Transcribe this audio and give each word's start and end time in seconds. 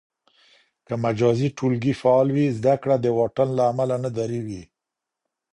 که 0.87 0.93
مجازي 1.05 1.47
ټولګي 1.57 1.93
فعال 2.01 2.27
وي، 2.35 2.45
زده 2.57 2.73
کړه 2.81 2.95
د 2.99 3.05
واټن 3.17 3.49
له 3.57 3.63
امله 3.71 3.95
نه 4.03 4.09
درېږي. 4.17 4.63